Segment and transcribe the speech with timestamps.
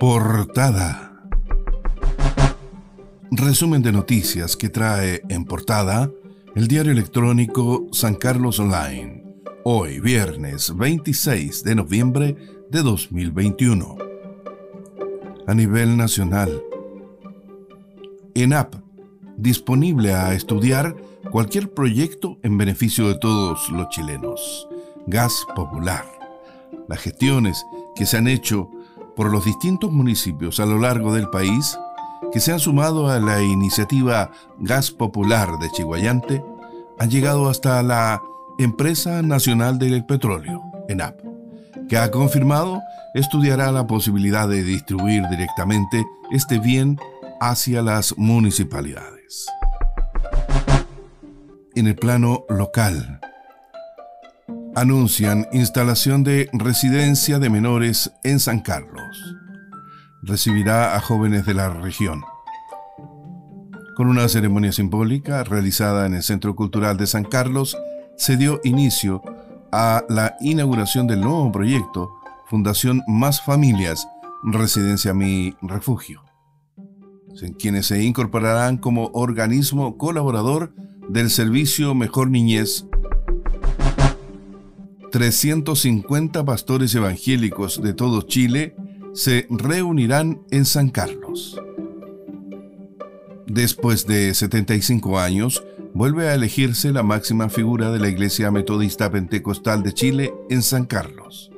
[0.00, 1.12] Portada.
[3.30, 6.10] Resumen de noticias que trae en portada
[6.54, 9.22] el diario electrónico San Carlos Online.
[9.62, 12.34] Hoy, viernes 26 de noviembre
[12.70, 13.98] de 2021.
[15.46, 16.62] A nivel nacional.
[18.34, 18.76] ENAP,
[19.36, 20.96] disponible a estudiar
[21.30, 24.66] cualquier proyecto en beneficio de todos los chilenos.
[25.06, 26.06] Gas popular.
[26.88, 28.70] Las gestiones que se han hecho
[29.16, 31.78] por los distintos municipios a lo largo del país
[32.32, 36.44] que se han sumado a la iniciativa Gas Popular de Chihuayante
[36.98, 38.22] han llegado hasta la
[38.58, 41.18] Empresa Nacional del Petróleo, ENAP,
[41.88, 42.80] que ha confirmado
[43.14, 46.98] estudiará la posibilidad de distribuir directamente este bien
[47.40, 49.46] hacia las municipalidades.
[51.74, 53.19] En el plano local,
[54.74, 59.36] anuncian instalación de residencia de menores en San Carlos.
[60.22, 62.22] Recibirá a jóvenes de la región.
[63.96, 67.76] Con una ceremonia simbólica realizada en el Centro Cultural de San Carlos,
[68.16, 69.22] se dio inicio
[69.72, 72.10] a la inauguración del nuevo proyecto
[72.46, 74.08] Fundación Más Familias,
[74.42, 76.22] Residencia Mi Refugio,
[77.42, 80.74] en quienes se incorporarán como organismo colaborador
[81.08, 82.86] del servicio Mejor Niñez
[85.10, 88.74] 350 pastores evangélicos de todo Chile
[89.12, 91.60] se reunirán en San Carlos.
[93.46, 99.82] Después de 75 años, vuelve a elegirse la máxima figura de la Iglesia Metodista Pentecostal
[99.82, 101.50] de Chile en San Carlos.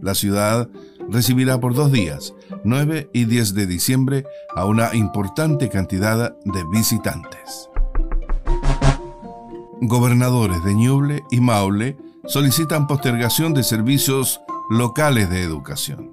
[0.00, 0.68] La ciudad
[1.08, 4.24] recibirá por dos días, 9 y 10 de diciembre,
[4.56, 7.68] a una importante cantidad de visitantes.
[9.80, 16.12] Gobernadores de Ñuble y Maule solicitan postergación de servicios locales de educación.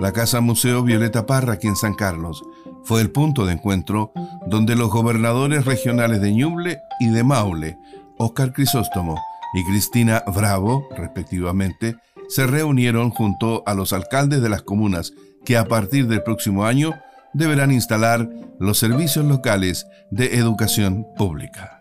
[0.00, 2.44] La Casa Museo Violeta Parra, aquí en San Carlos,
[2.82, 4.12] fue el punto de encuentro
[4.46, 7.78] donde los gobernadores regionales de Ñuble y de Maule,
[8.18, 9.20] Óscar Crisóstomo
[9.54, 11.96] y Cristina Bravo, respectivamente,
[12.28, 15.12] se reunieron junto a los alcaldes de las comunas
[15.44, 16.94] que a partir del próximo año
[17.32, 18.28] deberán instalar
[18.58, 21.73] los servicios locales de educación pública.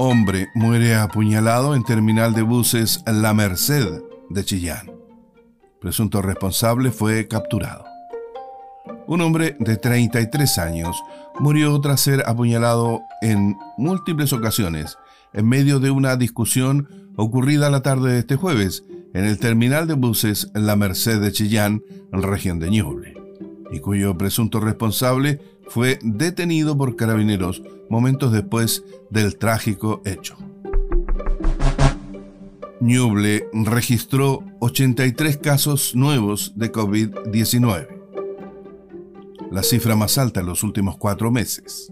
[0.00, 4.00] Hombre muere apuñalado en terminal de buses La Merced
[4.30, 4.92] de Chillán.
[5.80, 7.84] Presunto responsable fue capturado.
[9.08, 11.02] Un hombre de 33 años
[11.40, 14.96] murió tras ser apuñalado en múltiples ocasiones
[15.32, 18.84] en medio de una discusión ocurrida la tarde de este jueves
[19.14, 21.82] en el terminal de buses La Merced de Chillán,
[22.12, 23.20] en región de Ñuble,
[23.72, 30.36] y cuyo presunto responsable fue detenido por carabineros momentos después del trágico hecho.
[32.80, 37.88] Ñuble registró 83 casos nuevos de COVID-19,
[39.50, 41.90] la cifra más alta en los últimos cuatro meses.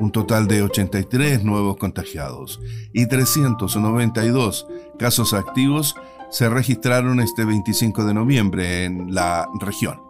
[0.00, 2.58] Un total de 83 nuevos contagiados
[2.94, 4.66] y 392
[4.98, 5.94] casos activos
[6.30, 10.09] se registraron este 25 de noviembre en la región.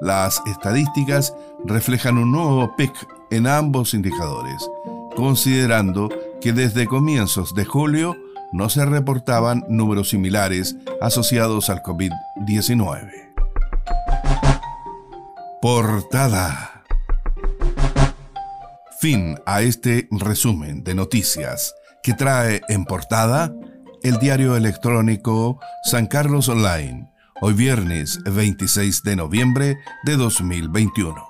[0.00, 1.34] Las estadísticas
[1.64, 2.92] reflejan un nuevo pic
[3.30, 4.70] en ambos indicadores,
[5.14, 6.08] considerando
[6.40, 8.16] que desde comienzos de julio
[8.50, 13.10] no se reportaban números similares asociados al COVID-19.
[15.60, 16.82] Portada.
[19.00, 23.52] Fin a este resumen de noticias que trae en portada
[24.02, 31.29] el diario electrónico San Carlos Online hoy viernes 26 de noviembre de 2021.